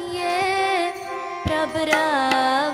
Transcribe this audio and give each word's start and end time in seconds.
ਸਖੀਏ 0.00 0.90
ਪ੍ਰਭ 1.44 1.76
ਰਾਵਣ 1.86 2.69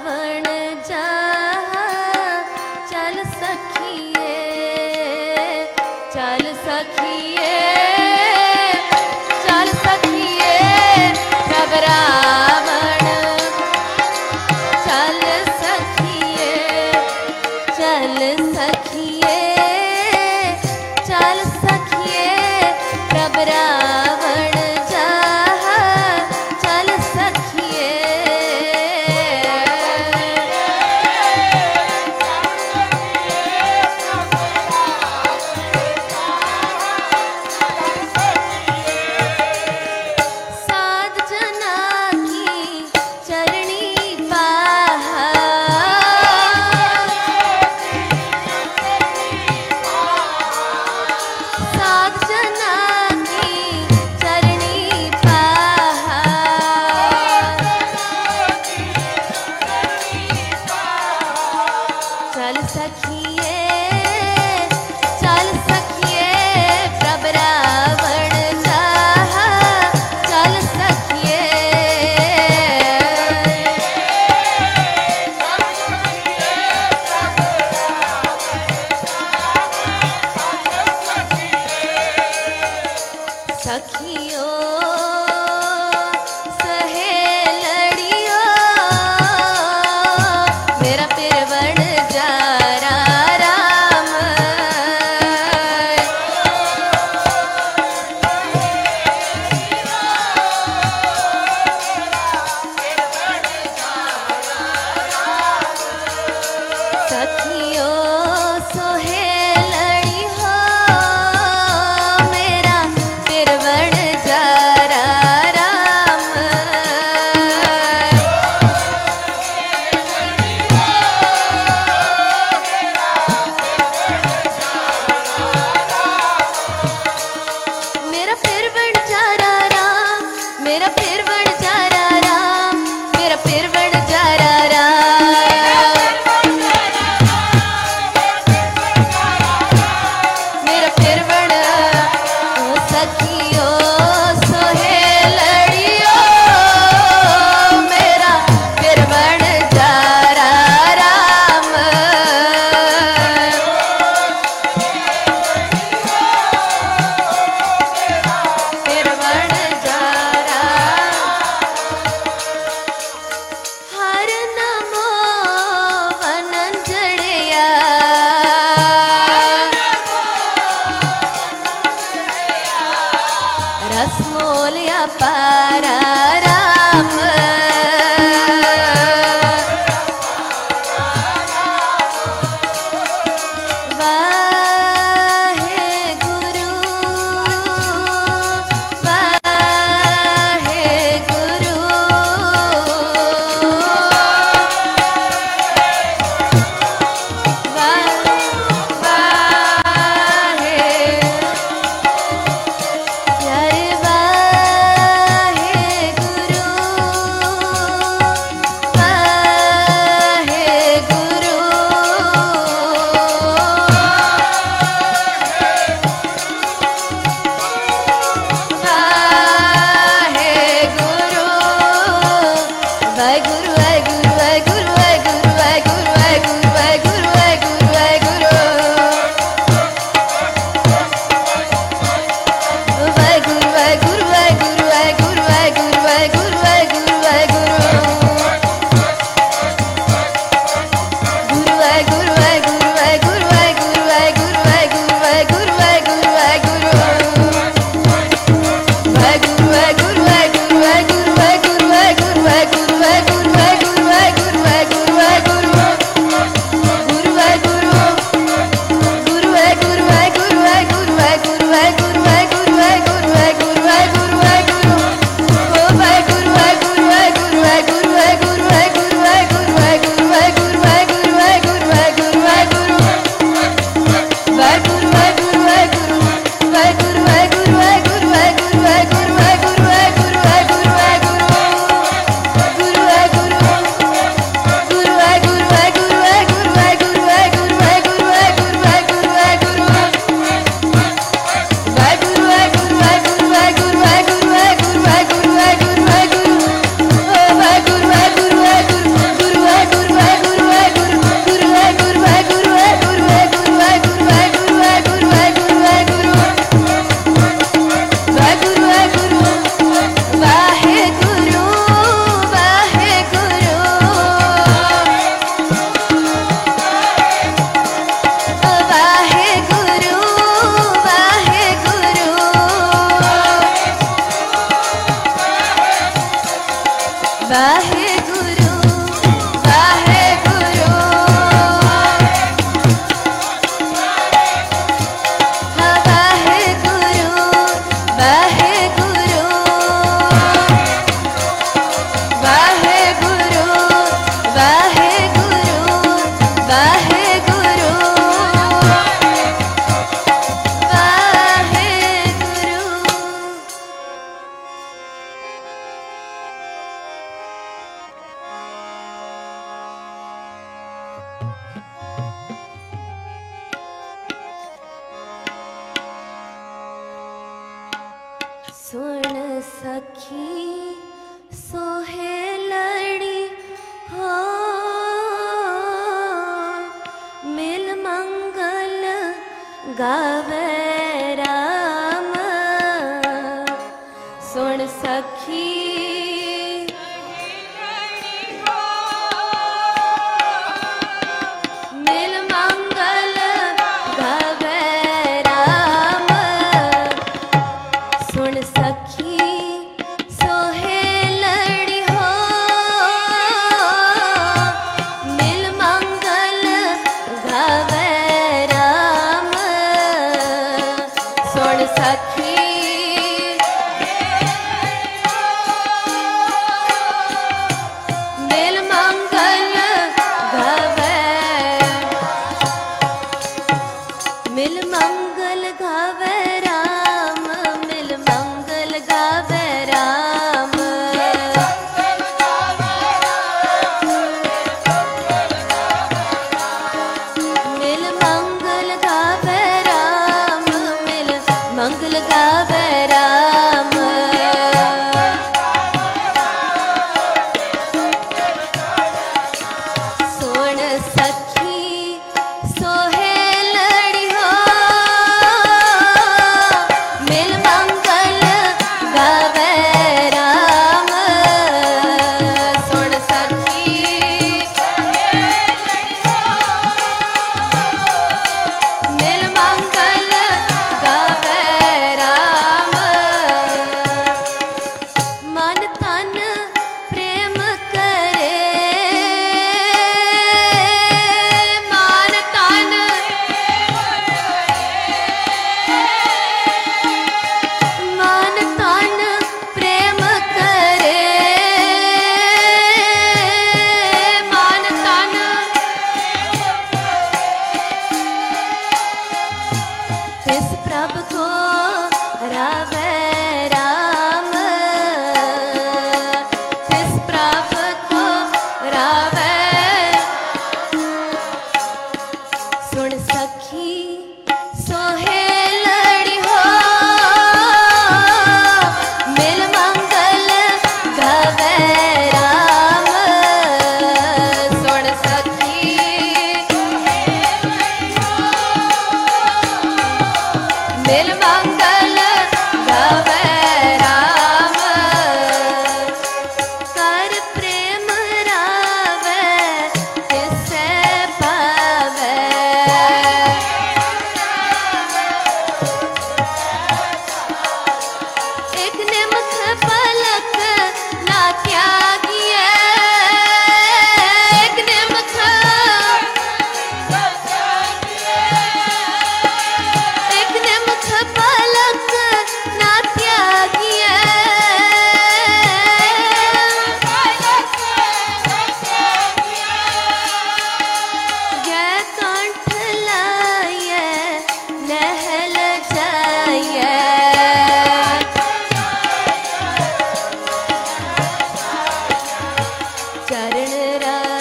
शरण 583.57 583.99
रा 584.03 584.36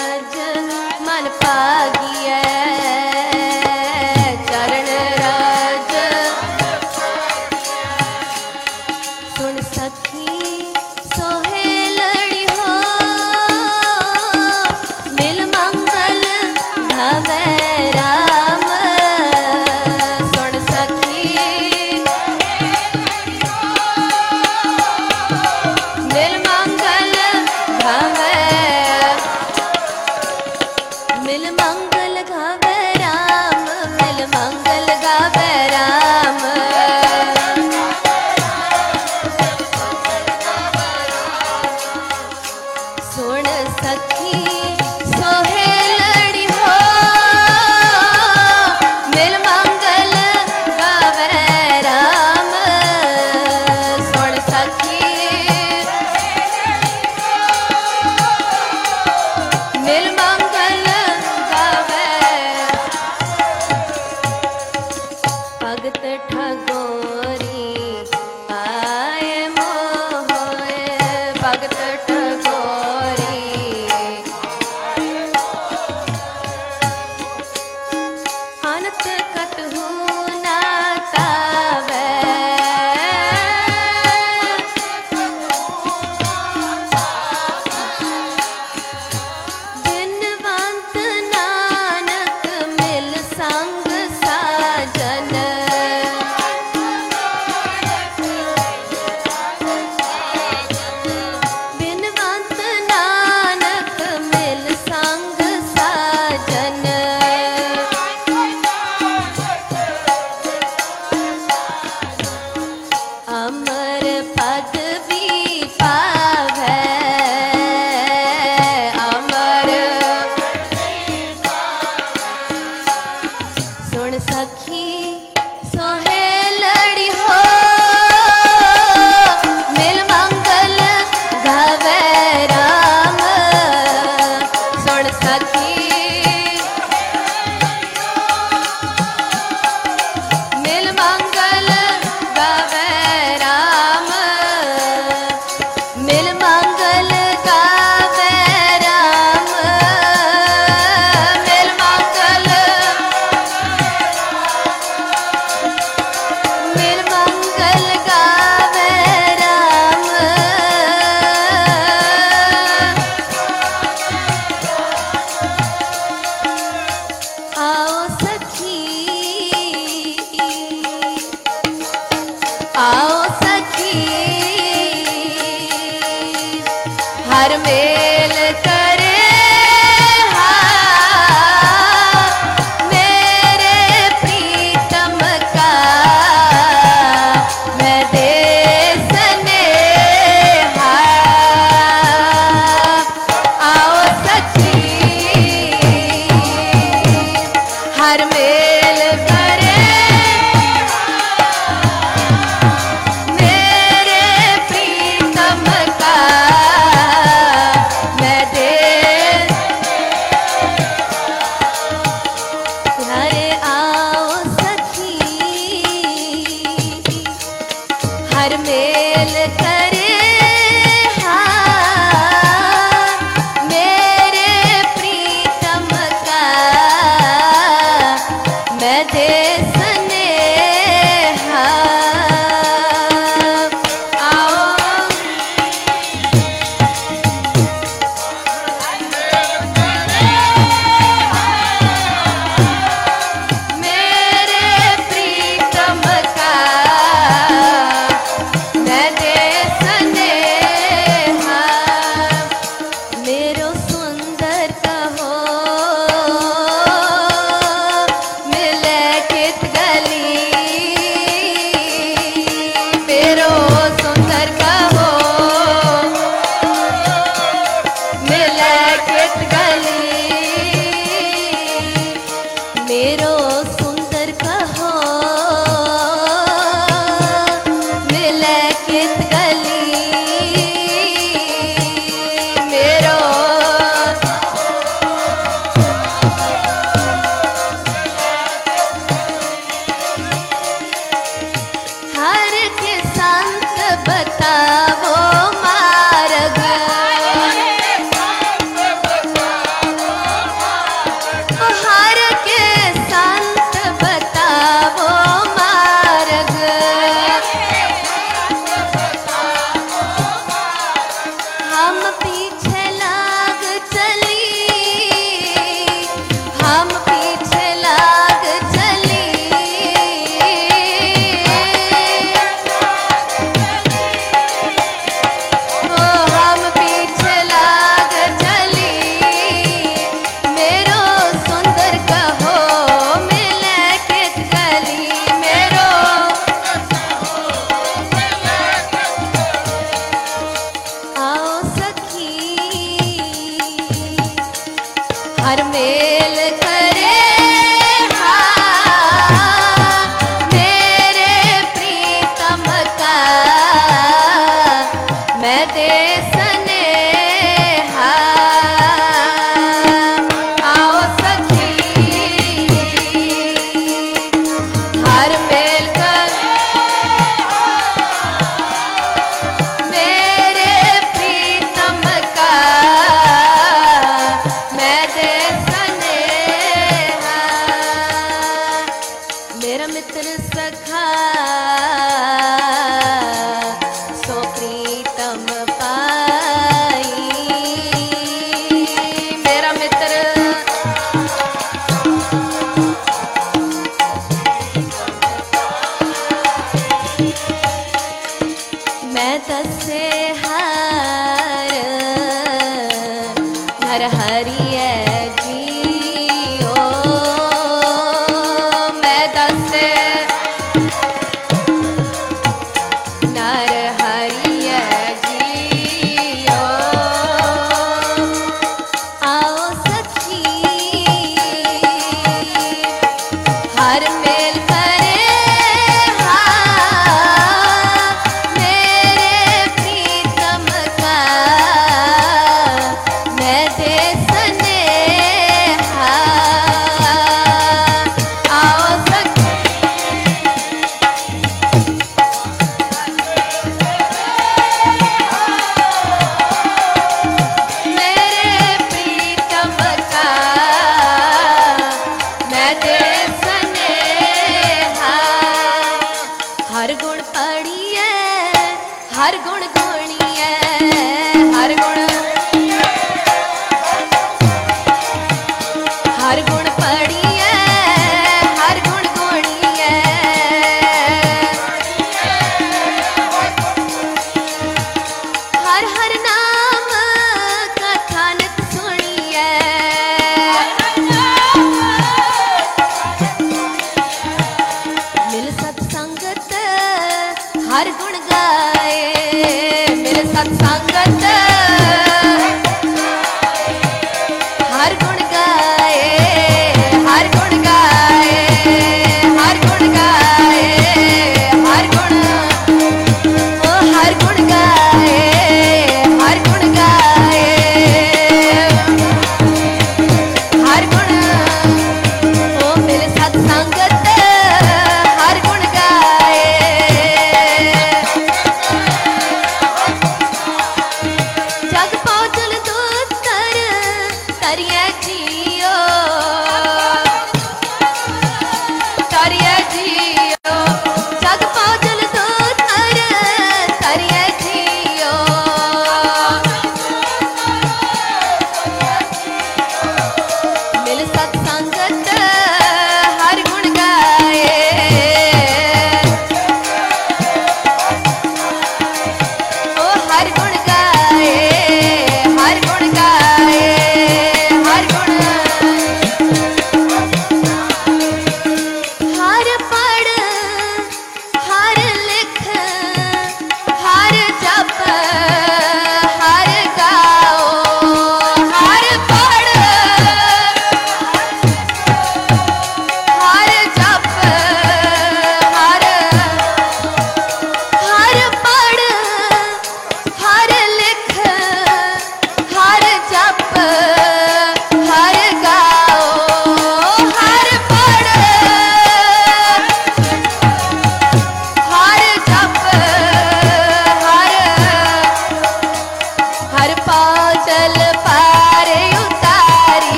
അരമേല 345.48 346.38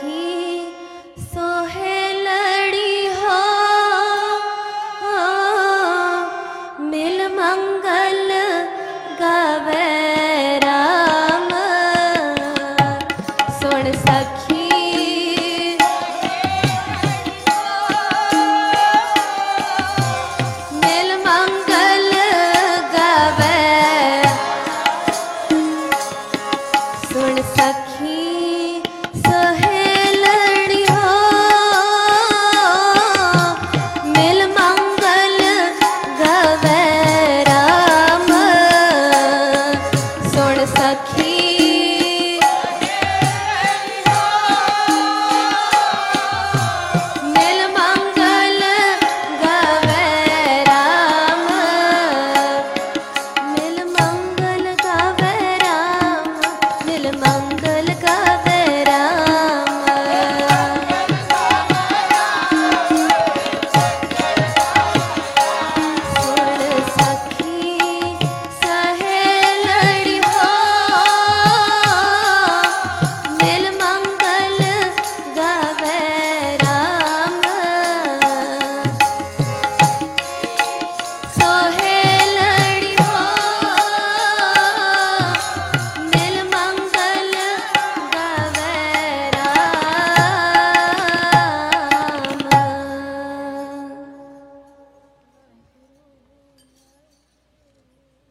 सखी 0.00 1.22
सोहे 1.32 1.99